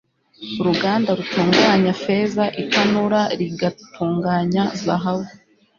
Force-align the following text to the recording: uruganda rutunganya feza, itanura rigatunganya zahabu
uruganda 0.61 1.09
rutunganya 1.17 1.91
feza, 2.03 2.43
itanura 2.63 3.21
rigatunganya 3.39 4.63
zahabu 4.83 5.29